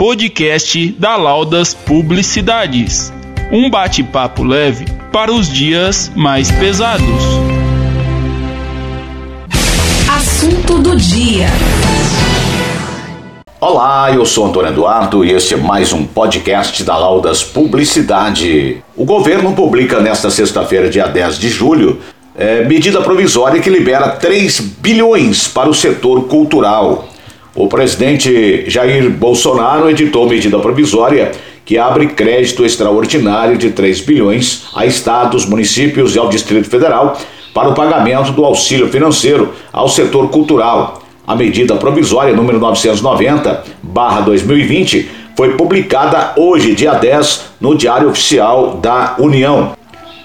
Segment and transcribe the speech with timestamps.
[0.00, 3.12] podcast da Laudas Publicidades.
[3.52, 7.04] Um bate-papo leve para os dias mais pesados.
[10.10, 11.48] Assunto do dia.
[13.60, 18.82] Olá, eu sou Antônio Eduardo e este é mais um podcast da Laudas Publicidade.
[18.96, 22.00] O governo publica nesta sexta-feira, dia 10 de julho,
[22.34, 27.09] é, medida provisória que libera 3 bilhões para o setor cultural.
[27.54, 31.32] O presidente Jair Bolsonaro editou medida provisória
[31.64, 37.18] que abre crédito extraordinário de 3 bilhões a estados, municípios e ao Distrito Federal
[37.52, 41.02] para o pagamento do auxílio financeiro ao setor cultural.
[41.26, 45.06] A medida provisória número 990/2020
[45.36, 49.72] foi publicada hoje, dia 10, no Diário Oficial da União.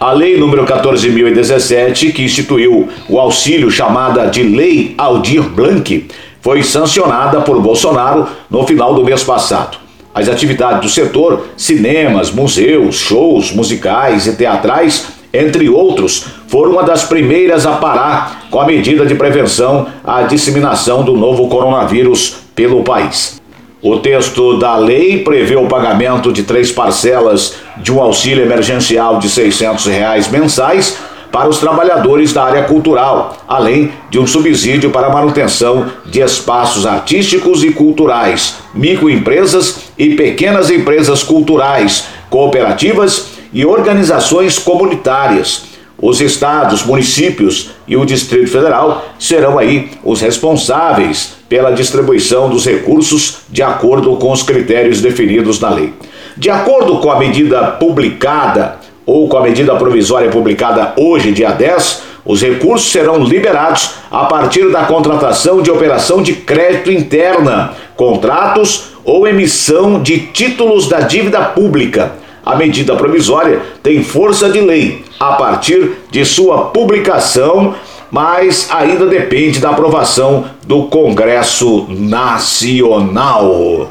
[0.00, 6.08] A lei número 14017, que instituiu o auxílio chamada de Lei Aldir Blanc,
[6.42, 9.78] foi sancionada por Bolsonaro no final do mês passado.
[10.12, 17.04] As atividades do setor, cinemas, museus, shows musicais e teatrais, entre outros, foram uma das
[17.04, 23.40] primeiras a parar com a medida de prevenção à disseminação do novo coronavírus pelo país.
[23.80, 29.30] O texto da lei prevê o pagamento de três parcelas de um auxílio emergencial de
[29.30, 30.98] 600 reais mensais
[31.32, 36.84] para os trabalhadores da área cultural, além de um subsídio para a manutenção de espaços
[36.84, 45.72] artísticos e culturais, microempresas e pequenas empresas culturais, cooperativas e organizações comunitárias.
[46.00, 53.38] Os estados, municípios e o Distrito Federal serão aí os responsáveis pela distribuição dos recursos
[53.48, 55.94] de acordo com os critérios definidos na lei.
[56.36, 62.02] De acordo com a medida publicada ou com a medida provisória publicada hoje, dia 10,
[62.24, 69.26] os recursos serão liberados a partir da contratação de operação de crédito interna, contratos ou
[69.26, 72.12] emissão de títulos da dívida pública.
[72.44, 77.74] A medida provisória tem força de lei a partir de sua publicação,
[78.10, 83.90] mas ainda depende da aprovação do Congresso Nacional.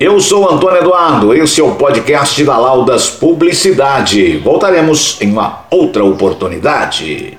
[0.00, 4.36] Eu sou Antônio Eduardo, esse é o podcast da Laudas Publicidade.
[4.38, 7.36] Voltaremos em uma outra oportunidade.